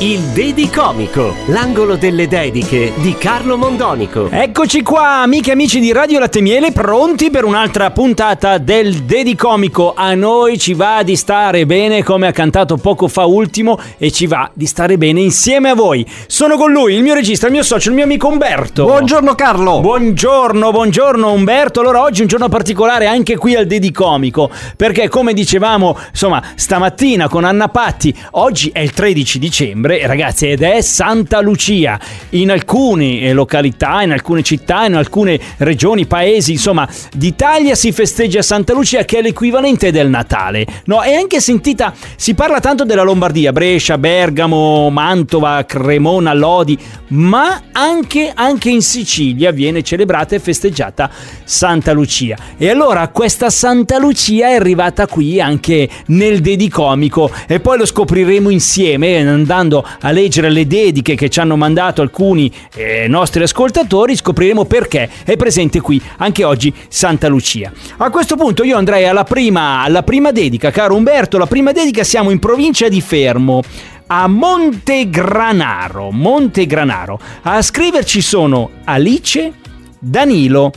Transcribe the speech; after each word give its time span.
Il 0.00 0.20
Dedicomico, 0.34 1.34
l'angolo 1.46 1.96
delle 1.96 2.28
dediche 2.28 2.92
di 2.96 3.14
Carlo 3.16 3.56
Mondonico. 3.56 4.28
Eccoci 4.28 4.82
qua, 4.82 5.22
amiche 5.22 5.48
e 5.48 5.52
amici 5.54 5.80
di 5.80 5.90
Radio 5.92 6.18
Latte 6.18 6.42
Miele, 6.42 6.70
pronti 6.70 7.30
per 7.30 7.44
un'altra 7.44 7.90
puntata 7.90 8.58
del 8.58 9.04
Dedicomico. 9.04 9.94
A 9.96 10.12
noi 10.12 10.58
ci 10.58 10.74
va 10.74 11.02
di 11.02 11.16
stare 11.16 11.64
bene, 11.64 12.02
come 12.02 12.26
ha 12.26 12.32
cantato 12.32 12.76
poco 12.76 13.08
fa 13.08 13.24
ultimo, 13.24 13.80
e 13.96 14.10
ci 14.10 14.26
va 14.26 14.50
di 14.52 14.66
stare 14.66 14.98
bene 14.98 15.22
insieme 15.22 15.70
a 15.70 15.74
voi. 15.74 16.06
Sono 16.26 16.58
con 16.58 16.70
lui, 16.70 16.94
il 16.94 17.02
mio 17.02 17.14
regista, 17.14 17.46
il 17.46 17.52
mio 17.52 17.62
socio, 17.62 17.88
il 17.88 17.94
mio 17.94 18.04
amico 18.04 18.28
Umberto. 18.28 18.84
Buongiorno 18.84 19.34
Carlo. 19.34 19.80
Buongiorno, 19.80 20.70
buongiorno 20.72 21.32
Umberto. 21.32 21.80
Allora, 21.80 22.02
oggi 22.02 22.18
è 22.18 22.22
un 22.22 22.28
giorno 22.28 22.50
particolare 22.50 23.06
anche 23.06 23.38
qui 23.38 23.56
al 23.56 23.66
Dedicomico, 23.66 24.50
perché 24.76 25.08
come 25.08 25.32
dicevamo, 25.32 25.96
insomma, 26.10 26.42
stamattina 26.54 27.28
con 27.28 27.44
Anna 27.44 27.68
Patti, 27.68 28.14
oggi 28.32 28.68
è 28.70 28.80
il 28.80 28.92
13 28.92 29.38
dicembre, 29.46 30.04
ragazzi, 30.08 30.48
ed 30.48 30.62
è 30.62 30.80
Santa 30.80 31.40
Lucia. 31.40 31.98
In 32.30 32.50
alcune 32.50 33.20
eh, 33.20 33.32
località, 33.32 34.02
in 34.02 34.10
alcune 34.10 34.42
città, 34.42 34.86
in 34.86 34.94
alcune 34.94 35.38
regioni, 35.58 36.06
paesi, 36.06 36.52
insomma, 36.52 36.88
d'Italia 37.12 37.76
si 37.76 37.92
festeggia 37.92 38.42
Santa 38.42 38.72
Lucia 38.72 39.04
che 39.04 39.18
è 39.18 39.22
l'equivalente 39.22 39.92
del 39.92 40.08
Natale. 40.08 40.66
No, 40.86 41.00
è 41.02 41.14
anche 41.14 41.40
sentita, 41.40 41.94
si 42.16 42.34
parla 42.34 42.58
tanto 42.58 42.84
della 42.84 43.02
Lombardia, 43.02 43.52
Brescia, 43.52 43.98
Bergamo, 43.98 44.90
Mantova, 44.90 45.64
Cremona, 45.64 46.34
Lodi, 46.34 46.76
ma 47.08 47.62
anche, 47.70 48.32
anche 48.34 48.70
in 48.70 48.82
Sicilia 48.82 49.52
viene 49.52 49.84
celebrata 49.84 50.34
e 50.34 50.40
festeggiata 50.40 51.08
Santa 51.44 51.92
Lucia. 51.92 52.36
E 52.56 52.68
allora 52.68 53.06
questa 53.08 53.48
Santa 53.48 53.98
Lucia 53.98 54.48
è 54.48 54.54
arrivata 54.54 55.06
qui 55.06 55.40
anche 55.40 55.88
nel 56.06 56.40
Dedicomico 56.40 57.30
e 57.46 57.60
poi 57.60 57.78
lo 57.78 57.86
scopriremo 57.86 58.50
insieme 58.50 59.22
andando 59.36 59.86
a 60.00 60.10
leggere 60.10 60.50
le 60.50 60.66
dediche 60.66 61.14
che 61.14 61.28
ci 61.28 61.38
hanno 61.38 61.56
mandato 61.56 62.02
alcuni 62.02 62.52
eh, 62.74 63.06
nostri 63.08 63.42
ascoltatori, 63.42 64.16
scopriremo 64.16 64.64
perché 64.64 65.08
è 65.24 65.36
presente 65.36 65.80
qui 65.80 66.02
anche 66.18 66.42
oggi 66.42 66.74
Santa 66.88 67.28
Lucia. 67.28 67.70
A 67.98 68.10
questo 68.10 68.36
punto 68.36 68.64
io 68.64 68.76
andrei 68.76 69.06
alla 69.06 69.24
prima, 69.24 69.82
alla 69.82 70.02
prima 70.02 70.32
dedica, 70.32 70.70
caro 70.70 70.96
Umberto, 70.96 71.38
la 71.38 71.46
prima 71.46 71.72
dedica 71.72 72.02
siamo 72.02 72.30
in 72.30 72.38
provincia 72.38 72.88
di 72.88 73.00
Fermo 73.00 73.62
a 74.08 74.26
Montegranaro. 74.28 76.10
Montegranaro. 76.10 77.18
A 77.42 77.62
scriverci 77.62 78.20
sono 78.20 78.70
Alice, 78.84 79.52
Danilo 79.98 80.72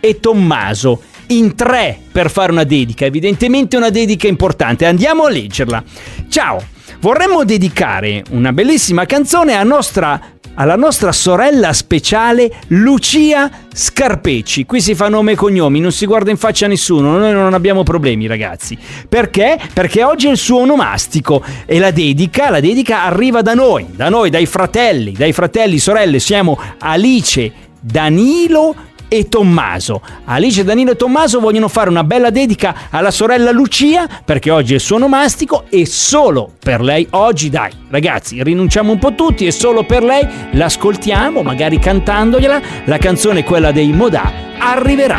e 0.00 0.20
Tommaso. 0.20 1.02
In 1.28 1.54
tre 1.54 1.98
per 2.12 2.30
fare 2.30 2.52
una 2.52 2.64
dedica, 2.64 3.06
evidentemente 3.06 3.76
una 3.76 3.88
dedica 3.88 4.26
importante. 4.26 4.84
Andiamo 4.84 5.24
a 5.24 5.30
leggerla. 5.30 5.82
Ciao, 6.28 6.62
vorremmo 7.04 7.44
dedicare 7.44 8.22
una 8.30 8.54
bellissima 8.54 9.04
canzone 9.04 9.62
nostra 9.62 10.32
alla 10.54 10.74
nostra 10.74 11.12
sorella 11.12 11.74
speciale 11.74 12.50
Lucia 12.68 13.50
Scarpecci. 13.70 14.64
Qui 14.64 14.80
si 14.80 14.94
fa 14.94 15.10
nome 15.10 15.32
e 15.32 15.34
cognomi, 15.34 15.80
non 15.80 15.92
si 15.92 16.06
guarda 16.06 16.30
in 16.30 16.38
faccia 16.38 16.64
a 16.64 16.68
nessuno, 16.68 17.18
noi 17.18 17.34
non 17.34 17.52
abbiamo 17.52 17.82
problemi 17.82 18.26
ragazzi. 18.26 18.78
Perché? 19.06 19.58
Perché 19.74 20.02
oggi 20.02 20.28
è 20.28 20.30
il 20.30 20.38
suo 20.38 20.60
onomastico 20.60 21.44
e 21.66 21.78
la 21.78 21.90
dedica, 21.90 22.48
la 22.48 22.60
dedica 22.60 23.02
arriva 23.02 23.42
da 23.42 23.52
noi, 23.52 23.88
da 23.94 24.08
noi, 24.08 24.30
dai 24.30 24.46
fratelli, 24.46 25.12
dai 25.12 25.34
fratelli, 25.34 25.78
sorelle, 25.78 26.18
siamo 26.18 26.58
Alice, 26.78 27.52
Danilo 27.80 28.74
e 29.08 29.28
Tommaso. 29.28 30.00
Alice, 30.24 30.64
Danilo 30.64 30.92
e 30.92 30.96
Tommaso 30.96 31.40
vogliono 31.40 31.68
fare 31.68 31.88
una 31.90 32.04
bella 32.04 32.30
dedica 32.30 32.88
alla 32.90 33.10
sorella 33.10 33.50
Lucia 33.50 34.08
perché 34.24 34.50
oggi 34.50 34.72
è 34.72 34.76
il 34.76 34.80
suo 34.80 34.96
onomastico 34.96 35.64
e 35.68 35.86
solo 35.86 36.52
per 36.58 36.80
lei 36.80 37.06
oggi, 37.10 37.50
dai, 37.50 37.70
ragazzi, 37.90 38.42
rinunciamo 38.42 38.92
un 38.92 38.98
po' 38.98 39.14
tutti 39.14 39.46
e 39.46 39.52
solo 39.52 39.84
per 39.84 40.02
lei 40.02 40.26
l'ascoltiamo, 40.52 41.42
magari 41.42 41.78
cantandogliela. 41.78 42.60
La 42.84 42.98
canzone 42.98 43.44
quella 43.44 43.72
dei 43.72 43.92
Modà 43.92 44.32
arriverà. 44.58 45.18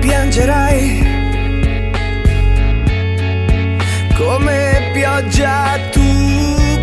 Piangerai 0.00 1.18
come 4.16 4.90
pioggia 4.92 5.78
tu 5.90 6.00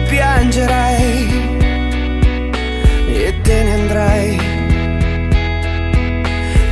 piangerai 0.10 1.28
e 3.08 3.42
te 3.42 3.64
ne 3.64 3.74
andrai 3.74 4.47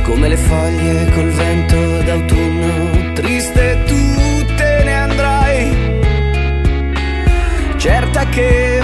come 0.06 0.28
le 0.28 0.36
foglie 0.36 1.10
col 1.10 1.30
vento 1.30 2.02
d'autunno, 2.02 3.12
triste 3.14 3.82
tu 3.86 4.44
te 4.54 4.82
ne 4.84 4.94
andrai, 4.94 5.76
certa 7.76 8.24
che 8.28 8.80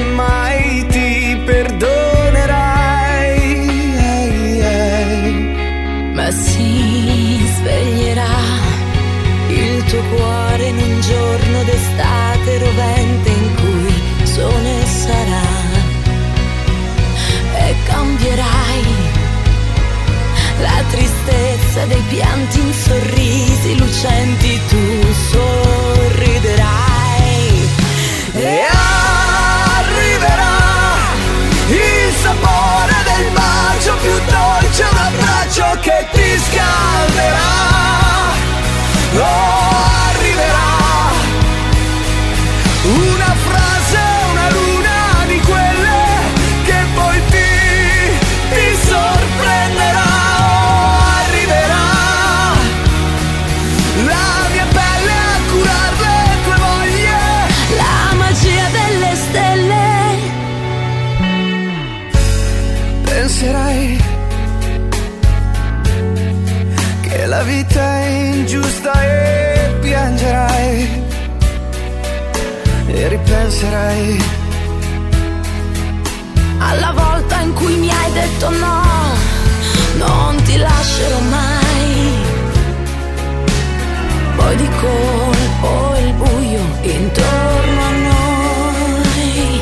pianti 22.22 22.60
in 22.60 22.72
sorrisi 22.72 23.78
lucenti 23.78 24.51
ripenserai 73.52 74.22
alla 76.58 76.92
volta 76.92 77.40
in 77.40 77.52
cui 77.52 77.76
mi 77.76 77.90
hai 77.90 78.12
detto 78.12 78.50
no 78.50 78.80
non 79.96 80.42
ti 80.44 80.56
lascerò 80.56 81.20
mai. 81.20 82.30
Poi 84.36 84.56
di 84.56 84.68
colpo 84.80 85.96
il 85.98 86.12
buio 86.14 86.60
intorno 86.80 87.80
a 87.80 87.90
noi. 87.90 89.60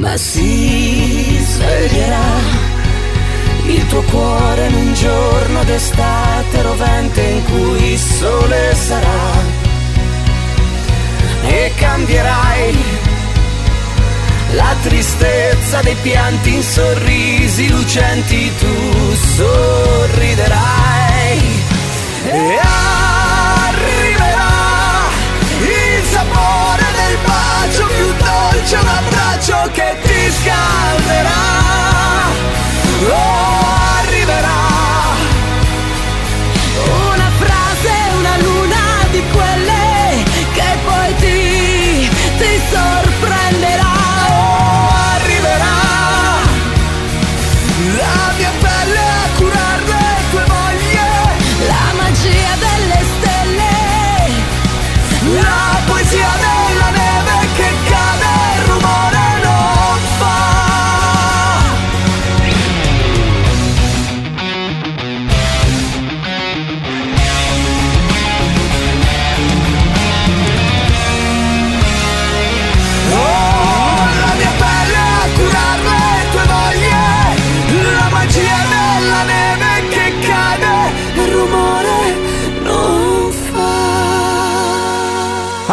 Ma 0.00 0.16
si 0.16 1.44
sveglierà 1.44 2.64
il 3.66 3.86
tuo 3.88 4.02
cuore 4.02 4.66
in 4.68 4.74
un 4.74 4.94
giorno 4.94 5.64
d'estate 5.64 6.62
rovente 6.62 7.20
in 7.20 7.44
cui 7.44 7.92
il 7.92 7.98
sole 7.98 8.74
sarà 8.74 9.45
tristezza 14.88 15.80
dei 15.82 15.96
pianti 15.96 16.54
in 16.54 16.62
sorrisi 16.62 17.68
lucenti 17.68 18.52
tu 18.56 19.14
sorriderai. 19.34 20.54
E 22.24 22.60
arriverà 23.64 24.52
il 25.60 26.04
sapore 26.04 26.84
del 26.98 27.18
bacio 27.24 27.86
più 27.86 28.14
dolce 28.14 28.76
un 28.76 28.86
abbraccio 28.86 29.70
che 29.72 29.96
ti 30.02 30.30
scalderà 30.30 31.65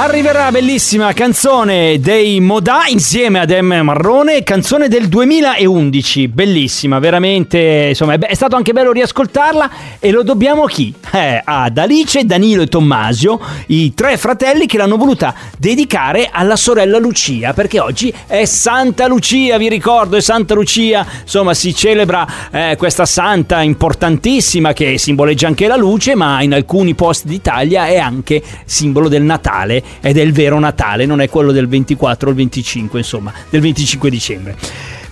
Arriverà 0.04 0.52
bellissima 0.52 1.14
canzone 1.14 1.98
dei 1.98 2.42
Modà 2.42 2.88
insieme 2.90 3.40
ad 3.40 3.52
M. 3.52 3.80
Marrone, 3.84 4.44
canzone 4.44 4.90
del 4.90 5.08
2011, 5.08 6.28
bellissima, 6.28 7.00
veramente, 7.00 7.86
insomma, 7.88 8.16
è 8.16 8.20
è 8.20 8.34
stato 8.34 8.58
anche 8.58 8.74
bello 8.74 8.92
riascoltarla 8.92 9.70
e 10.00 10.12
lo 10.12 10.22
dobbiamo 10.24 10.64
a 10.64 10.68
chi? 10.68 10.94
Eh, 11.14 11.42
ad 11.42 11.78
Alice, 11.78 12.26
Danilo 12.26 12.64
e 12.64 12.68
Tommasio, 12.68 13.40
i 13.68 13.94
tre 13.94 14.18
fratelli 14.18 14.66
che 14.66 14.78
l'hanno 14.78 14.98
voluta 14.98 15.34
dedicare 15.58 16.30
alla 16.30 16.58
sorella 16.58 16.98
Lucia, 16.98 17.54
perché 17.54 17.80
oggi 17.80 18.14
è 18.28 18.44
Santa 18.44 19.08
Lucia, 19.08 19.58
vi 19.58 19.70
ricordo, 19.70 20.18
è 20.18 20.22
Santa 20.22 20.54
Lucia, 20.54 21.06
insomma, 21.22 21.54
si 21.54 21.74
celebra 21.74 22.28
eh, 22.52 22.76
questa 22.78 23.06
santa 23.06 23.62
importantissima 23.62 24.74
che 24.74 24.98
simboleggia 24.98 25.48
anche 25.48 25.68
la 25.68 25.78
luce, 25.78 26.14
ma 26.14 26.42
in 26.42 26.54
alcuni 26.54 26.94
posti 26.94 27.30
d'Italia 27.30 27.86
è 27.86 27.98
anche 27.98 28.44
simbolo 28.66 29.08
del 29.08 29.22
Natale 29.22 29.93
ed 30.02 30.18
è 30.18 30.22
il 30.22 30.34
vero 30.34 30.60
Natale, 30.60 31.06
non 31.06 31.22
è 31.22 31.30
quello 31.30 31.52
del 31.52 31.68
24 31.68 32.28
o 32.28 32.32
il 32.32 32.38
25, 32.38 33.00
insomma, 33.00 33.34
del 33.50 33.62
25 33.62 34.10
dicembre. 34.10 34.58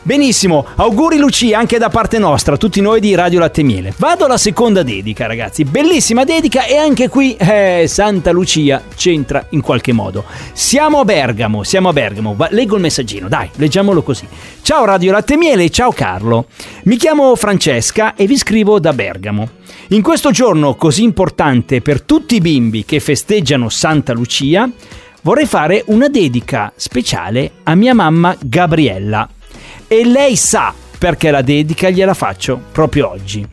Benissimo, 0.03 0.65
auguri 0.77 1.19
Lucia 1.19 1.59
anche 1.59 1.77
da 1.77 1.89
parte 1.89 2.18
nostra, 2.18 2.57
tutti 2.57 2.81
noi 2.81 3.00
di 3.00 3.13
Radio 3.13 3.38
Latte 3.38 3.62
Miele. 3.62 3.94
Vado 3.98 4.25
alla 4.25 4.39
seconda 4.39 4.81
dedica, 4.81 5.27
ragazzi. 5.27 5.63
Bellissima 5.63 6.24
dedica 6.24 6.65
e 6.65 6.75
anche 6.75 7.07
qui 7.07 7.36
eh, 7.36 7.86
Santa 7.88 8.31
Lucia 8.31 8.81
c'entra 8.95 9.45
in 9.50 9.62
qualche 9.62 9.94
modo. 9.94 10.24
Siamo 10.53 11.01
a 11.01 11.06
Bergamo, 11.06 11.62
siamo 11.62 11.89
a 11.89 11.94
Bergamo. 11.94 12.33
Va- 12.36 12.48
leggo 12.50 12.74
il 12.74 12.81
messaggino, 12.81 13.27
dai, 13.27 13.48
leggiamolo 13.57 14.01
così. 14.01 14.27
Ciao 14.63 14.86
Radio 14.86 15.12
Latte 15.12 15.38
Miele, 15.38 15.69
ciao 15.69 15.92
Carlo. 15.92 16.48
Mi 16.86 16.95
chiamo 16.95 17.36
Francesca 17.36 18.15
e 18.15 18.25
vi 18.25 18.38
scrivo 18.38 18.80
da 18.80 18.94
Bergamo. 18.94 19.50
In 19.89 20.01
questo 20.01 20.31
giorno 20.31 20.74
così 20.74 21.03
importante 21.03 21.81
per 21.81 22.01
tutti 22.01 22.38
i 22.38 22.42
bimbi 22.42 22.86
che 22.86 23.00
festeggiano 23.00 23.69
Santa 23.69 24.13
Lucia, 24.13 24.68
vorrei 25.21 25.45
fare 25.45 25.83
una 25.88 26.07
dedica 26.07 26.74
speciale 26.75 27.51
a 27.63 27.75
mia 27.75 27.94
mamma 27.94 28.36
Gabriella. 28.39 29.30
E 29.93 30.05
lei 30.05 30.38
sa 30.38 30.73
perché 30.97 31.31
la 31.31 31.41
dedica 31.41 31.89
gliela 31.89 32.13
faccio 32.13 32.57
proprio 32.71 33.09
oggi. 33.09 33.45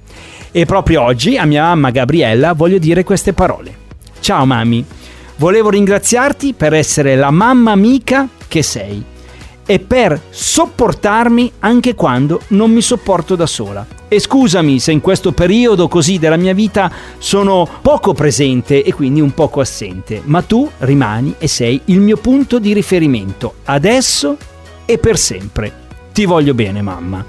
E 0.53 0.67
proprio 0.67 1.03
oggi 1.03 1.37
a 1.37 1.45
mia 1.45 1.65
mamma 1.65 1.91
Gabriella 1.91 2.53
voglio 2.53 2.79
dire 2.79 3.03
queste 3.03 3.33
parole. 3.33 3.77
Ciao 4.21 4.47
mami, 4.47 4.85
volevo 5.39 5.69
ringraziarti 5.69 6.55
per 6.55 6.75
essere 6.75 7.17
la 7.17 7.33
mamma 7.33 7.73
amica 7.73 8.29
che 8.47 8.63
sei 8.63 9.03
e 9.67 9.81
per 9.81 10.21
sopportarmi 10.31 11.55
anche 11.59 11.97
quando 11.97 12.43
non 12.51 12.71
mi 12.71 12.83
sopporto 12.83 13.35
da 13.35 13.47
sola. 13.47 13.85
E 14.07 14.21
scusami 14.21 14.79
se 14.79 14.93
in 14.93 15.01
questo 15.01 15.33
periodo 15.33 15.89
così 15.89 16.21
della 16.21 16.37
mia 16.37 16.55
vita 16.55 16.89
sono 17.19 17.69
poco 17.83 18.15
presente 18.15 18.85
e 18.85 18.95
quindi 18.95 19.21
un 19.21 19.35
poco 19.35 19.59
assente, 19.59 20.23
ma 20.23 20.41
tu 20.43 20.71
rimani 20.79 21.35
e 21.37 21.49
sei 21.49 21.81
il 21.87 21.99
mio 21.99 22.17
punto 22.17 22.61
di 22.61 22.73
riferimento, 22.73 23.55
adesso 23.65 24.37
e 24.85 24.99
per 24.99 25.19
sempre. 25.19 25.87
Ti 26.19 26.25
voglio 26.25 26.53
bene, 26.53 26.83
mamma. 26.83 27.25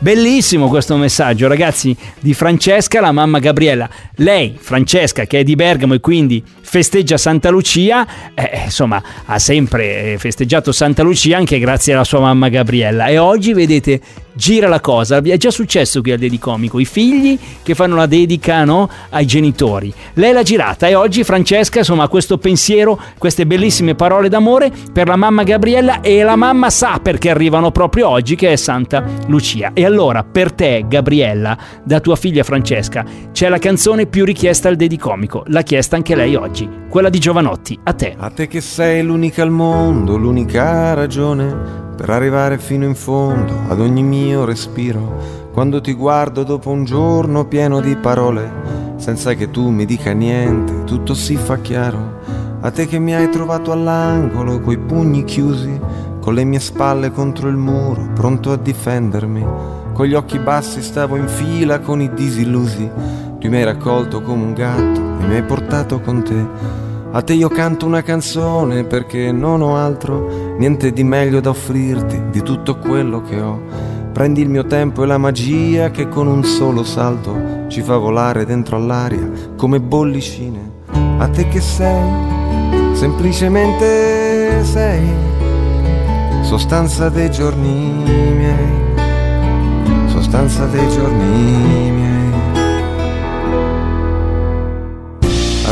Bellissimo 0.00 0.68
questo 0.68 0.98
messaggio, 0.98 1.48
ragazzi, 1.48 1.96
di 2.20 2.34
Francesca, 2.34 3.00
la 3.00 3.10
mamma 3.10 3.38
Gabriella. 3.38 3.88
Lei, 4.16 4.58
Francesca, 4.60 5.24
che 5.24 5.38
è 5.38 5.42
di 5.44 5.54
Bergamo 5.54 5.94
e 5.94 6.00
quindi 6.00 6.44
festeggia 6.60 7.16
Santa 7.16 7.48
Lucia, 7.48 8.06
eh, 8.34 8.64
insomma, 8.64 9.02
ha 9.24 9.38
sempre 9.38 10.12
eh, 10.12 10.18
festeggiato 10.18 10.72
Santa 10.72 11.02
Lucia 11.02 11.38
anche 11.38 11.58
grazie 11.58 11.94
alla 11.94 12.04
sua 12.04 12.20
mamma 12.20 12.50
Gabriella. 12.50 13.06
E 13.06 13.16
oggi, 13.16 13.54
vedete, 13.54 13.98
gira 14.34 14.68
la 14.68 14.80
cosa. 14.80 15.18
È 15.18 15.36
già 15.36 15.50
successo 15.50 16.00
qui 16.00 16.12
al 16.12 16.18
Dedicomico. 16.18 16.78
I 16.78 16.84
figli 16.84 17.38
che 17.62 17.74
fanno 17.74 17.96
la 17.96 18.06
dedica 18.06 18.64
no, 18.64 18.88
ai 19.10 19.26
genitori. 19.26 19.92
Lei 20.14 20.32
l'ha 20.32 20.42
girata 20.42 20.86
e 20.86 20.94
oggi 20.94 21.24
Francesca, 21.24 21.78
insomma, 21.78 22.04
ha 22.04 22.08
questo 22.08 22.38
pensiero, 22.38 23.00
queste 23.18 23.46
bellissime 23.46 23.94
parole 23.94 24.28
d'amore 24.28 24.70
per 24.92 25.08
la 25.08 25.16
mamma 25.16 25.42
Gabriella 25.42 26.00
e 26.00 26.22
la 26.22 26.36
mamma 26.36 26.70
sa 26.70 26.98
perché 27.02 27.30
arrivano 27.30 27.70
proprio 27.70 28.08
oggi, 28.08 28.34
che 28.34 28.52
è 28.52 28.56
Santa 28.56 29.04
Lucia. 29.26 29.70
E 29.72 29.84
allora, 29.84 30.24
per 30.24 30.52
te, 30.52 30.84
Gabriella, 30.86 31.56
da 31.84 32.00
tua 32.00 32.16
figlia 32.16 32.42
Francesca, 32.42 33.04
c'è 33.32 33.48
la 33.48 33.58
canzone 33.58 34.06
più 34.06 34.24
richiesta 34.24 34.68
al 34.68 34.76
Dedicomico. 34.76 35.44
L'ha 35.46 35.62
chiesta 35.62 35.96
anche 35.96 36.14
lei 36.14 36.34
oggi, 36.34 36.68
quella 36.88 37.08
di 37.08 37.18
Giovanotti. 37.18 37.78
A 37.84 37.92
te. 37.92 38.14
A 38.16 38.30
te 38.30 38.46
che 38.46 38.60
sei 38.60 39.02
l'unica 39.02 39.42
al 39.42 39.50
mondo, 39.50 40.16
l'unica 40.16 40.94
ragione 40.94 41.83
per 42.04 42.12
arrivare 42.12 42.58
fino 42.58 42.84
in 42.84 42.94
fondo 42.94 43.60
ad 43.66 43.80
ogni 43.80 44.02
mio 44.02 44.44
respiro. 44.44 45.48
Quando 45.54 45.80
ti 45.80 45.94
guardo 45.94 46.42
dopo 46.42 46.68
un 46.68 46.84
giorno 46.84 47.46
pieno 47.46 47.80
di 47.80 47.96
parole, 47.96 48.52
senza 48.96 49.32
che 49.32 49.50
tu 49.50 49.70
mi 49.70 49.86
dica 49.86 50.12
niente, 50.12 50.84
tutto 50.84 51.14
si 51.14 51.34
fa 51.36 51.56
chiaro. 51.60 52.20
A 52.60 52.70
te 52.70 52.86
che 52.86 52.98
mi 52.98 53.14
hai 53.14 53.30
trovato 53.30 53.72
all'angolo, 53.72 54.60
coi 54.60 54.76
pugni 54.76 55.24
chiusi, 55.24 55.80
con 56.20 56.34
le 56.34 56.44
mie 56.44 56.60
spalle 56.60 57.10
contro 57.10 57.48
il 57.48 57.56
muro, 57.56 58.10
pronto 58.12 58.52
a 58.52 58.58
difendermi. 58.58 59.46
Con 59.94 60.04
gli 60.04 60.12
occhi 60.12 60.38
bassi 60.38 60.82
stavo 60.82 61.16
in 61.16 61.26
fila 61.26 61.78
con 61.78 62.02
i 62.02 62.12
disillusi. 62.12 62.86
Tu 63.38 63.48
mi 63.48 63.56
hai 63.56 63.64
raccolto 63.64 64.20
come 64.20 64.42
un 64.42 64.52
gatto 64.52 65.00
e 65.22 65.26
mi 65.26 65.36
hai 65.36 65.42
portato 65.42 66.00
con 66.00 66.22
te. 66.22 66.92
A 67.14 67.22
te 67.22 67.32
io 67.32 67.48
canto 67.48 67.86
una 67.86 68.02
canzone 68.02 68.82
perché 68.82 69.30
non 69.30 69.62
ho 69.62 69.76
altro, 69.76 70.56
niente 70.58 70.92
di 70.92 71.04
meglio 71.04 71.38
da 71.38 71.50
offrirti 71.50 72.30
di 72.32 72.42
tutto 72.42 72.76
quello 72.78 73.22
che 73.22 73.40
ho. 73.40 73.60
Prendi 74.12 74.40
il 74.40 74.48
mio 74.48 74.66
tempo 74.66 75.04
e 75.04 75.06
la 75.06 75.16
magia 75.16 75.92
che 75.92 76.08
con 76.08 76.26
un 76.26 76.42
solo 76.42 76.82
salto 76.82 77.66
ci 77.68 77.82
fa 77.82 77.98
volare 77.98 78.44
dentro 78.44 78.74
all'aria 78.74 79.30
come 79.56 79.78
bollicine. 79.78 80.72
A 81.18 81.28
te 81.28 81.46
che 81.46 81.60
sei, 81.60 82.02
semplicemente 82.94 84.64
sei, 84.64 85.06
sostanza 86.40 87.10
dei 87.10 87.30
giorni 87.30 87.92
miei, 88.34 88.72
sostanza 90.08 90.66
dei 90.66 90.88
giorni 90.88 91.90
miei. 91.92 92.13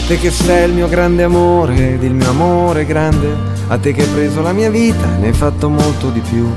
Te 0.06 0.18
che 0.18 0.30
sei 0.30 0.68
il 0.68 0.75
mio 0.75 0.88
grande 0.88 1.23
amore 1.23 1.94
ed 1.94 2.02
il 2.02 2.12
mio 2.12 2.30
amore 2.30 2.85
grande, 2.85 3.37
a 3.68 3.78
te 3.78 3.92
che 3.92 4.02
hai 4.02 4.09
preso 4.09 4.42
la 4.42 4.52
mia 4.52 4.68
vita 4.68 5.16
e 5.16 5.18
ne 5.21 5.26
hai 5.28 5.32
fatto 5.32 5.68
molto 5.68 6.11
di 6.11 6.21
più, 6.21 6.49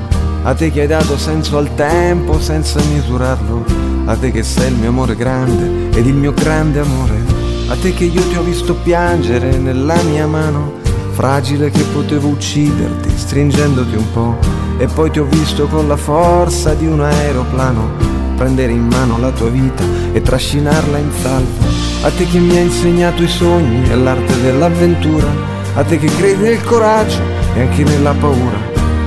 a 0.43 0.53
te 0.53 0.71
che 0.71 0.81
hai 0.81 0.87
dato 0.87 1.17
senso 1.17 1.57
al 1.57 1.73
tempo 1.75 2.39
senza 2.39 2.79
misurarlo, 2.81 3.63
a 4.05 4.15
te 4.15 4.31
che 4.31 4.43
sei 4.43 4.71
il 4.71 4.77
mio 4.77 4.89
amore 4.89 5.15
grande 5.15 5.95
ed 5.97 6.07
il 6.07 6.15
mio 6.15 6.33
grande 6.33 6.79
amore, 6.79 7.23
a 7.67 7.75
te 7.75 7.93
che 7.93 8.05
io 8.05 8.27
ti 8.27 8.35
ho 8.35 8.41
visto 8.41 8.75
piangere 8.75 9.57
nella 9.57 10.01
mia 10.03 10.25
mano, 10.25 10.73
fragile 11.11 11.69
che 11.69 11.83
potevo 11.93 12.29
ucciderti 12.29 13.15
stringendoti 13.15 13.95
un 13.95 14.11
po', 14.11 14.37
e 14.77 14.87
poi 14.87 15.11
ti 15.11 15.19
ho 15.19 15.25
visto 15.25 15.67
con 15.67 15.87
la 15.87 15.97
forza 15.97 16.73
di 16.73 16.87
un 16.87 17.01
aeroplano 17.01 18.14
prendere 18.35 18.71
in 18.71 18.85
mano 18.87 19.17
la 19.17 19.31
tua 19.31 19.49
vita 19.49 19.83
e 20.11 20.21
trascinarla 20.21 20.97
in 20.97 21.11
salvo. 21.21 21.65
A 22.03 22.11
te 22.11 22.27
che 22.27 22.37
mi 22.37 22.55
hai 22.57 22.63
insegnato 22.63 23.23
i 23.23 23.27
sogni 23.27 23.89
e 23.89 23.95
l'arte 23.95 24.39
dell'avventura, 24.41 25.27
a 25.75 25.83
te 25.83 25.97
che 25.97 26.07
credi 26.07 26.43
nel 26.43 26.63
coraggio 26.63 27.19
e 27.55 27.61
anche 27.61 27.83
nella 27.83 28.13
paura, 28.13 28.57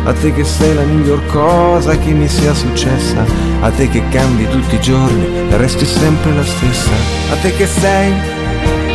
a 0.04 0.12
te 0.12 0.32
che 0.32 0.44
sei 0.44 0.75
la 0.75 0.82
miglior 0.82 1.25
cosa 1.26 1.97
che 1.97 2.11
mi 2.11 2.28
sia 2.28 2.54
successa, 2.54 3.25
a 3.61 3.70
te 3.70 3.88
che 3.88 4.02
cambi 4.08 4.49
tutti 4.49 4.75
i 4.75 4.80
giorni 4.80 5.50
e 5.50 5.56
resti 5.56 5.85
sempre 5.85 6.35
la 6.35 6.44
stessa, 6.44 6.90
a 7.30 7.37
te 7.37 7.52
che 7.54 7.66
sei, 7.66 8.12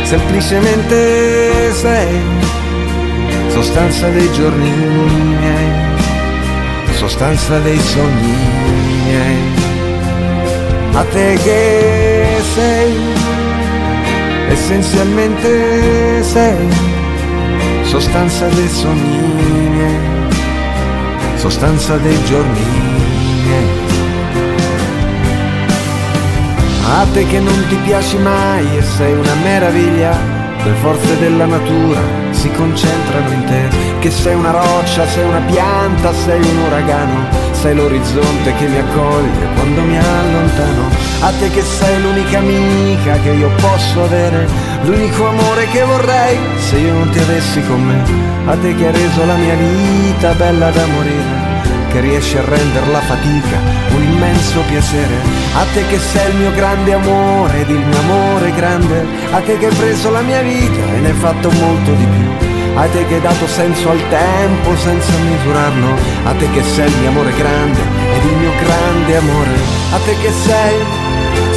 semplicemente 0.02 1.72
sei, 1.72 2.20
sostanza 3.48 4.08
dei 4.08 4.30
giorni 4.32 4.70
miei, 4.70 5.72
sostanza 6.96 7.58
dei 7.60 7.78
sogni 7.78 8.36
miei 9.04 9.63
a 10.96 11.04
te 11.06 11.36
che 11.42 12.40
sei, 12.54 12.94
essenzialmente 14.48 16.22
sei, 16.22 16.68
sostanza 17.82 18.46
dei 18.46 18.68
sogni 18.68 19.68
miei, 19.70 19.98
sostanza 21.34 21.96
dei 21.96 22.24
giorni 22.24 22.60
miei. 23.44 23.82
A 26.86 27.06
te 27.12 27.26
che 27.26 27.40
non 27.40 27.66
ti 27.68 27.76
piaci 27.76 28.16
mai 28.18 28.76
e 28.76 28.82
sei 28.82 29.14
una 29.14 29.34
meraviglia, 29.42 30.16
le 30.62 30.72
forze 30.80 31.18
della 31.18 31.46
natura 31.46 32.00
si 32.30 32.48
concentrano 32.52 33.32
in 33.32 33.44
te, 33.44 33.68
che 33.98 34.10
sei 34.12 34.36
una 34.36 34.52
roccia, 34.52 35.08
sei 35.08 35.24
una 35.24 35.40
pianta, 35.40 36.12
sei 36.12 36.40
un 36.40 36.58
uragano 36.68 37.43
sei 37.64 37.74
l'orizzonte 37.74 38.52
che 38.56 38.66
mi 38.66 38.76
accoglie 38.76 39.48
quando 39.54 39.80
mi 39.80 39.96
allontano. 39.96 40.90
A 41.20 41.32
te 41.38 41.48
che 41.48 41.62
sei 41.62 41.98
l'unica 42.02 42.36
amica 42.36 43.18
che 43.20 43.30
io 43.30 43.48
posso 43.56 44.04
avere, 44.04 44.46
l'unico 44.82 45.26
amore 45.28 45.66
che 45.68 45.82
vorrei 45.82 46.36
se 46.58 46.76
io 46.76 46.92
non 46.92 47.08
ti 47.08 47.18
avessi 47.20 47.62
con 47.62 47.82
me. 47.82 48.02
A 48.44 48.54
te 48.58 48.74
che 48.74 48.86
hai 48.86 48.92
reso 48.92 49.24
la 49.24 49.36
mia 49.36 49.54
vita 49.54 50.34
bella 50.34 50.70
da 50.72 50.84
morire 50.88 51.52
che 51.88 52.00
riesci 52.00 52.36
a 52.36 52.44
rendere 52.44 52.86
la 52.88 53.00
fatica 53.00 53.56
un 53.96 54.02
immenso 54.02 54.60
piacere. 54.68 55.14
A 55.54 55.64
te 55.72 55.86
che 55.86 55.98
sei 55.98 56.32
il 56.32 56.36
mio 56.36 56.52
grande 56.52 56.92
amore 56.92 57.60
ed 57.60 57.70
il 57.70 57.78
mio 57.78 57.98
amore 57.98 58.52
grande, 58.52 59.06
a 59.30 59.40
te 59.40 59.56
che 59.56 59.68
hai 59.68 59.74
preso 59.74 60.10
la 60.10 60.20
mia 60.20 60.42
vita 60.42 60.82
e 60.96 61.00
ne 61.00 61.08
hai 61.08 61.14
fatto 61.14 61.50
molto 61.50 61.94
di 61.94 62.04
più. 62.04 62.43
A 62.76 62.86
te 62.88 63.06
che 63.06 63.14
hai 63.14 63.20
dato 63.20 63.46
senso 63.46 63.90
al 63.90 64.08
tempo 64.08 64.76
senza 64.76 65.12
misurarlo, 65.16 65.94
a 66.24 66.32
te 66.32 66.50
che 66.50 66.62
sei 66.62 66.88
il 66.88 66.96
mio 66.98 67.08
amore 67.10 67.32
grande 67.32 67.80
ed 68.16 68.24
il 68.24 68.36
mio 68.36 68.52
grande 68.62 69.16
amore, 69.16 69.54
a 69.92 69.98
te 70.04 70.16
che 70.18 70.32
sei 70.32 70.74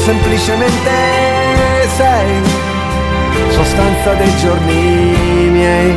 semplicemente 0.06 0.92
sei. 1.96 2.66
Sostanza 3.50 4.14
dei 4.14 4.36
giorni 4.38 5.50
miei, 5.50 5.96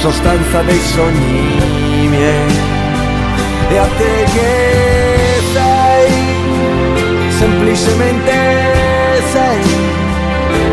sostanza 0.00 0.62
dei 0.62 0.80
sogni 0.80 2.08
miei, 2.08 2.52
e 3.70 3.78
a 3.78 3.88
te 3.96 4.24
che 4.34 5.40
sei 5.52 6.12
semplicemente 7.38 8.32
sei. 9.30 9.60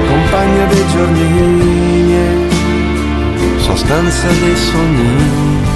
Compagna 0.07 0.65
dei 0.65 0.87
giorni 0.87 1.23
miei, 1.23 1.88
sostanza 3.69 4.27
dei 4.41 4.55
sogni. 4.55 5.68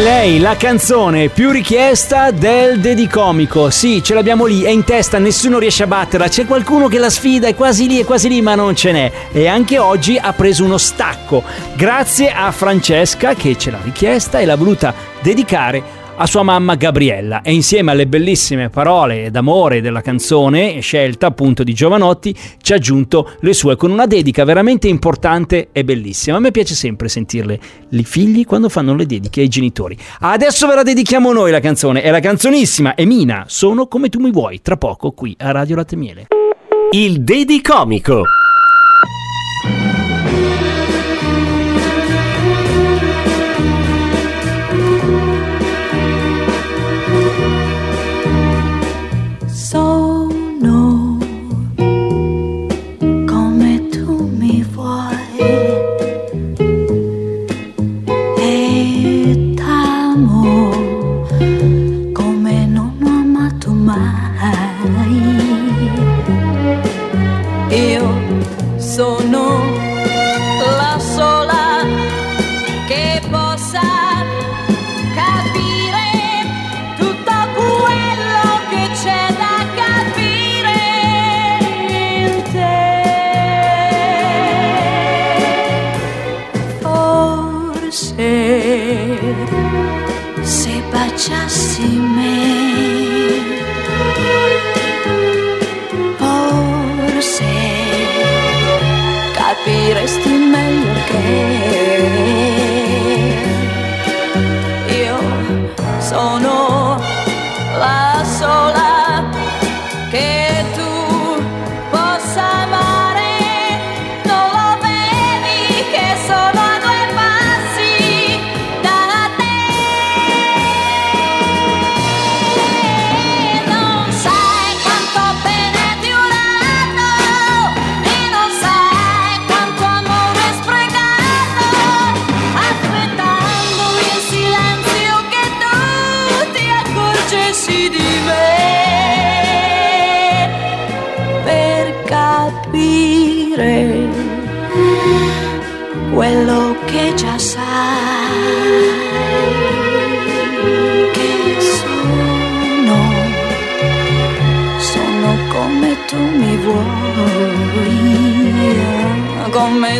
Lei, 0.00 0.38
la 0.38 0.56
canzone 0.56 1.28
più 1.28 1.50
richiesta 1.50 2.30
del 2.30 2.80
Dedicomico. 2.80 3.68
Sì, 3.68 4.02
ce 4.02 4.14
l'abbiamo 4.14 4.46
lì, 4.46 4.62
è 4.62 4.70
in 4.70 4.82
testa, 4.82 5.18
nessuno 5.18 5.58
riesce 5.58 5.82
a 5.82 5.86
batterla. 5.86 6.26
C'è 6.26 6.46
qualcuno 6.46 6.88
che 6.88 6.98
la 6.98 7.10
sfida, 7.10 7.48
è 7.48 7.54
quasi 7.54 7.86
lì, 7.86 8.00
è 8.00 8.06
quasi 8.06 8.30
lì, 8.30 8.40
ma 8.40 8.54
non 8.54 8.74
ce 8.74 8.92
n'è. 8.92 9.12
E 9.30 9.46
anche 9.46 9.78
oggi 9.78 10.16
ha 10.16 10.32
preso 10.32 10.64
uno 10.64 10.78
stacco. 10.78 11.44
Grazie 11.74 12.32
a 12.32 12.50
Francesca 12.50 13.34
che 13.34 13.58
ce 13.58 13.70
l'ha 13.70 13.80
richiesta 13.82 14.38
e 14.38 14.46
l'ha 14.46 14.56
voluta 14.56 14.94
dedicare 15.20 15.99
a 16.22 16.26
sua 16.26 16.42
mamma 16.42 16.74
Gabriella 16.74 17.40
e 17.40 17.50
insieme 17.54 17.92
alle 17.92 18.06
bellissime 18.06 18.68
parole 18.68 19.30
d'amore 19.30 19.80
della 19.80 20.02
canzone 20.02 20.80
scelta 20.80 21.28
appunto 21.28 21.64
di 21.64 21.72
Giovanotti 21.72 22.36
ci 22.60 22.74
ha 22.74 22.76
aggiunto 22.76 23.30
le 23.40 23.54
sue 23.54 23.74
con 23.76 23.90
una 23.90 24.06
dedica 24.06 24.44
veramente 24.44 24.86
importante 24.86 25.68
e 25.72 25.82
bellissima. 25.82 26.36
A 26.36 26.40
me 26.40 26.50
piace 26.50 26.74
sempre 26.74 27.08
sentirle 27.08 27.58
i 27.88 28.04
figli 28.04 28.44
quando 28.44 28.68
fanno 28.68 28.94
le 28.94 29.06
dediche 29.06 29.40
ai 29.40 29.48
genitori. 29.48 29.96
Adesso 30.20 30.66
ve 30.66 30.74
la 30.74 30.82
dedichiamo 30.82 31.32
noi 31.32 31.50
la 31.50 31.60
canzone, 31.60 32.02
è 32.02 32.10
la 32.10 32.20
canzonissima 32.20 32.96
Emina, 32.96 33.44
sono 33.48 33.86
come 33.86 34.10
tu 34.10 34.20
mi 34.20 34.30
vuoi, 34.30 34.60
tra 34.60 34.76
poco 34.76 35.12
qui 35.12 35.34
a 35.38 35.52
Radio 35.52 35.76
Latte 35.76 35.96
Miele. 35.96 36.26
Il 36.90 37.22
Dedicomico. 37.22 38.24
Sono 38.24 38.49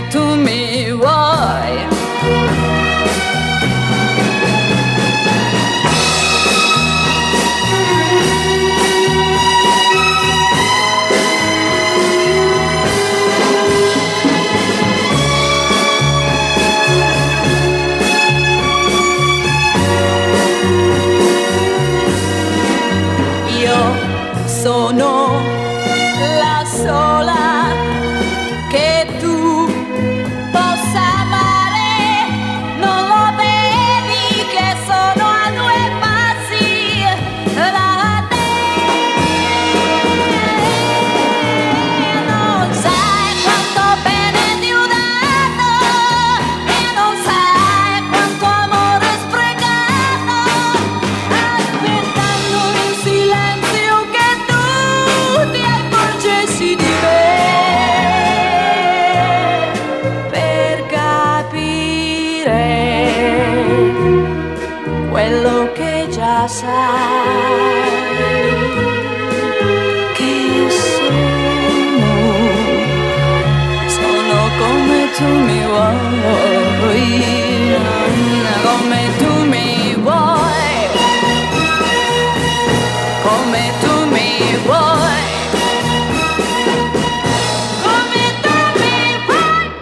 come 0.00 0.08
tu 0.08 0.36
mi 0.36 1.79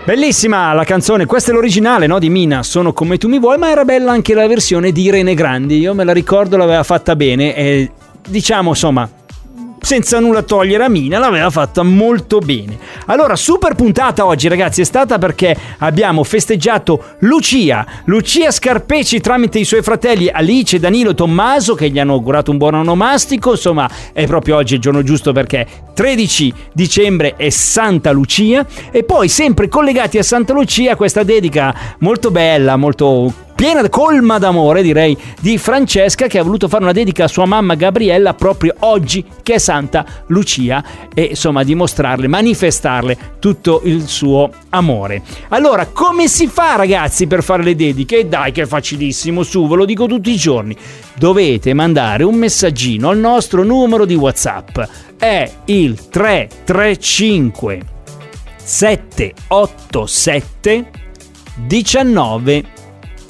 Bellissima 0.08 0.72
la 0.72 0.84
canzone, 0.84 1.26
questa 1.26 1.50
è 1.50 1.54
l'originale 1.54 2.06
no, 2.06 2.18
di 2.18 2.30
Mina, 2.30 2.62
Sono 2.62 2.94
come 2.94 3.18
tu 3.18 3.28
mi 3.28 3.38
vuoi, 3.38 3.58
ma 3.58 3.68
era 3.68 3.84
bella 3.84 4.10
anche 4.10 4.32
la 4.32 4.46
versione 4.46 4.90
di 4.90 5.02
Irene 5.02 5.34
Grandi, 5.34 5.76
io 5.80 5.92
me 5.92 6.02
la 6.02 6.14
ricordo, 6.14 6.56
l'aveva 6.56 6.82
fatta 6.82 7.14
bene 7.14 7.54
e 7.54 7.90
diciamo 8.26 8.70
insomma 8.70 9.06
senza 9.88 10.20
nulla 10.20 10.42
togliere 10.42 10.84
a 10.84 10.90
Mina, 10.90 11.18
l'aveva 11.18 11.48
fatta 11.48 11.82
molto 11.82 12.40
bene. 12.40 12.76
Allora, 13.06 13.36
super 13.36 13.74
puntata 13.74 14.26
oggi, 14.26 14.46
ragazzi, 14.46 14.82
è 14.82 14.84
stata 14.84 15.16
perché 15.16 15.56
abbiamo 15.78 16.24
festeggiato 16.24 17.14
Lucia, 17.20 17.86
Lucia 18.04 18.50
Scarpeci 18.50 19.18
tramite 19.20 19.58
i 19.58 19.64
suoi 19.64 19.80
fratelli 19.80 20.28
Alice, 20.28 20.78
Danilo 20.78 21.12
e 21.12 21.14
Tommaso 21.14 21.74
che 21.74 21.88
gli 21.88 21.98
hanno 21.98 22.12
augurato 22.12 22.50
un 22.50 22.58
buon 22.58 22.74
onomastico. 22.74 23.52
Insomma, 23.52 23.88
è 24.12 24.26
proprio 24.26 24.56
oggi 24.56 24.74
il 24.74 24.80
giorno 24.80 25.02
giusto 25.02 25.32
perché 25.32 25.66
13 25.94 26.52
dicembre 26.74 27.36
è 27.36 27.48
Santa 27.48 28.10
Lucia 28.10 28.66
e 28.90 29.04
poi 29.04 29.28
sempre 29.28 29.68
collegati 29.68 30.18
a 30.18 30.22
Santa 30.22 30.52
Lucia 30.52 30.96
questa 30.96 31.22
dedica 31.22 31.74
molto 32.00 32.30
bella, 32.30 32.76
molto 32.76 33.46
piena, 33.58 33.88
colma 33.88 34.38
d'amore 34.38 34.82
direi, 34.82 35.18
di 35.40 35.58
Francesca 35.58 36.28
che 36.28 36.38
ha 36.38 36.44
voluto 36.44 36.68
fare 36.68 36.84
una 36.84 36.92
dedica 36.92 37.24
a 37.24 37.28
sua 37.28 37.44
mamma 37.44 37.74
Gabriella 37.74 38.34
proprio 38.34 38.72
oggi 38.80 39.24
che 39.42 39.54
è 39.54 39.58
Santa 39.58 40.06
Lucia 40.28 40.84
e 41.12 41.30
insomma 41.30 41.64
dimostrarle, 41.64 42.28
manifestarle 42.28 43.18
tutto 43.40 43.80
il 43.82 44.06
suo 44.06 44.48
amore. 44.68 45.22
Allora, 45.48 45.86
come 45.86 46.28
si 46.28 46.46
fa 46.46 46.76
ragazzi 46.76 47.26
per 47.26 47.42
fare 47.42 47.64
le 47.64 47.74
dediche? 47.74 48.28
Dai 48.28 48.52
che 48.52 48.62
è 48.62 48.66
facilissimo, 48.66 49.42
su, 49.42 49.66
ve 49.66 49.74
lo 49.74 49.84
dico 49.84 50.06
tutti 50.06 50.30
i 50.30 50.36
giorni. 50.36 50.76
Dovete 51.16 51.74
mandare 51.74 52.22
un 52.22 52.36
messaggino 52.36 53.08
al 53.08 53.18
nostro 53.18 53.64
numero 53.64 54.04
di 54.04 54.14
WhatsApp. 54.14 54.78
È 55.18 55.50
il 55.64 56.08
335 56.08 57.80
787 58.62 60.90
19 61.66 62.77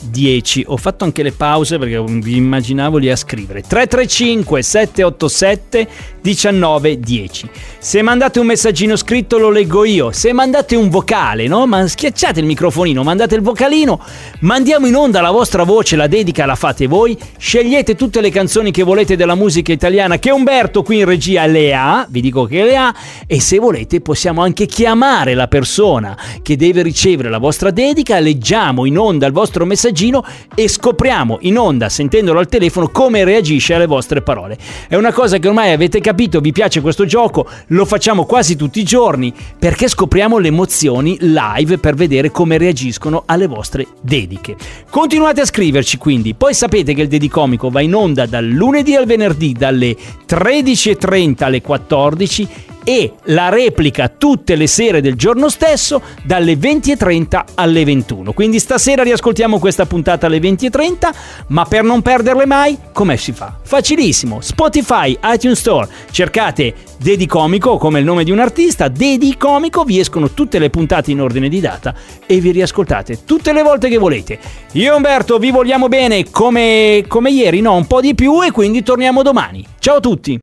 10. 0.00 0.64
Ho 0.69 0.76
fatto 0.76 1.05
anche 1.05 1.23
le 1.23 1.33
pause 1.33 1.78
perché 1.78 2.02
vi 2.02 2.37
immaginavo 2.37 2.99
lì 2.99 3.11
a 3.11 3.17
scrivere. 3.17 3.62
335 3.62 4.62
787 4.62 5.88
19 6.28 7.00
10. 7.00 7.49
Se 7.78 8.02
mandate 8.02 8.38
un 8.38 8.44
messaggino 8.44 8.97
scritto 8.97 9.38
lo 9.38 9.49
leggo 9.49 9.87
io. 9.87 10.12
Se 10.12 10.35
mandate 10.35 10.76
un 10.76 10.90
vocale, 10.90 11.47
no? 11.47 11.66
Ma 11.66 11.87
schiacciate 11.87 12.40
il 12.40 12.44
microfonino, 12.44 13.02
mandate 13.02 13.35
il 13.35 13.40
vocalino, 13.40 13.99
mandiamo 14.40 14.87
in 14.87 14.94
onda 14.94 15.23
la 15.23 15.30
vostra 15.30 15.62
voce, 15.62 15.97
la 15.97 16.06
dedica 16.06 16.44
la 16.44 16.54
fate 16.54 16.87
voi. 16.87 17.16
Scegliete 17.38 17.95
tutte 17.95 18.21
le 18.21 18.28
canzoni 18.28 18.71
che 18.71 18.82
volete 18.82 19.17
della 19.17 19.34
musica 19.34 19.73
italiana 19.73 20.19
che 20.19 20.30
Umberto 20.30 20.82
qui 20.82 20.99
in 20.99 21.06
regia 21.06 21.47
le 21.47 21.75
ha, 21.75 22.06
vi 22.10 22.21
dico 22.21 22.45
che 22.45 22.62
le 22.62 22.76
ha 22.76 22.95
e 23.26 23.41
se 23.41 23.58
volete 23.58 24.02
possiamo 24.02 24.43
anche 24.43 24.67
chiamare 24.67 25.32
la 25.32 25.49
persona 25.49 26.14
che 26.43 26.56
deve 26.56 26.82
ricevere 26.82 27.30
la 27.30 27.38
vostra 27.38 27.71
dedica, 27.71 28.19
leggiamo 28.19 28.84
in 28.84 28.99
onda 28.99 29.26
il 29.26 29.32
vostro 29.32 29.64
messaggino 29.64 30.23
e 30.54 30.69
scopriamo 30.69 31.38
in 31.43 31.56
onda, 31.56 31.88
sentendolo 31.88 32.38
al 32.38 32.49
telefono, 32.49 32.91
come 32.91 33.25
reagisce 33.25 33.73
alle 33.73 33.86
vostre 33.86 34.21
parole. 34.21 34.58
È 34.88 34.95
una 34.95 35.12
cosa 35.12 35.38
che 35.38 35.49
ormai 35.49 35.73
avete 35.73 36.00
capito, 36.19 36.41
vi 36.41 36.50
piace 36.50 36.81
questo 36.81 37.04
gioco, 37.04 37.47
lo 37.69 37.85
facciamo 37.85 38.25
quasi 38.25 38.57
tutti 38.57 38.81
i 38.81 38.85
giorni 38.85 39.33
perché 39.57 39.87
scopriamo 39.87 40.39
le 40.39 40.49
emozioni 40.49 41.17
live 41.21 41.78
per 41.78 41.95
vedere 41.95 42.33
come 42.33 42.59
reagiscono 42.59 43.23
alle 43.25 43.47
vostre 43.47 43.87
dediche. 44.00 44.57
Continuate 44.91 45.43
a 45.43 45.45
scriverci 45.45 45.97
quindi, 45.97 46.35
poi 46.35 46.54
sapete 46.54 46.93
che 46.93 47.02
il 47.02 47.09
Dedicomico 47.09 47.71
va 47.71 47.83
in 47.83 47.95
onda 47.95 48.26
dal 48.26 48.49
lunedì 48.49 48.97
al 48.97 49.07
venerdì 49.07 49.52
dalle 49.52 49.97
13.30 50.28 51.45
alle 51.45 51.63
14 51.63 52.49
e 52.88 53.12
la 53.24 53.50
replica 53.50 54.08
tutte 54.08 54.56
le 54.56 54.66
sere 54.66 55.02
del 55.02 55.14
giorno 55.14 55.50
stesso 55.50 56.00
dalle 56.22 56.54
20.30 56.54 57.42
alle 57.56 57.84
21. 57.84 58.32
Quindi 58.32 58.58
stasera 58.58 59.02
riascoltiamo 59.02 59.58
questa 59.58 59.84
puntata 59.84 60.24
alle 60.24 60.38
20.30, 60.38 61.10
ma 61.48 61.66
per 61.66 61.82
non 61.82 62.00
perderle 62.00 62.46
mai, 62.46 62.78
come 62.94 63.18
si 63.18 63.32
fa? 63.32 63.54
Facilissimo, 63.62 64.40
Spotify, 64.40 65.18
iTunes 65.22 65.58
Store, 65.58 65.86
cercate 66.10 66.72
Dedi 66.96 67.26
Comico 67.26 67.76
come 67.76 67.98
il 67.98 68.06
nome 68.06 68.24
di 68.24 68.30
un 68.30 68.38
artista, 68.38 68.88
Dedi 68.88 69.36
Comico, 69.36 69.84
vi 69.84 69.98
escono 69.98 70.30
tutte 70.30 70.58
le 70.58 70.70
puntate 70.70 71.10
in 71.10 71.20
ordine 71.20 71.50
di 71.50 71.60
data 71.60 71.94
e 72.24 72.40
vi 72.40 72.52
riascoltate 72.52 73.26
tutte 73.26 73.52
le 73.52 73.60
volte 73.60 73.90
che 73.90 73.98
volete. 73.98 74.38
Io 74.72 74.96
Umberto 74.96 75.36
vi 75.36 75.50
vogliamo 75.50 75.88
bene 75.88 76.30
come, 76.30 77.04
come 77.06 77.30
ieri, 77.30 77.60
no, 77.60 77.74
un 77.74 77.86
po' 77.86 78.00
di 78.00 78.14
più 78.14 78.42
e 78.42 78.50
quindi 78.50 78.82
torniamo 78.82 79.20
domani. 79.20 79.62
Ciao 79.78 79.96
a 79.96 80.00
tutti! 80.00 80.38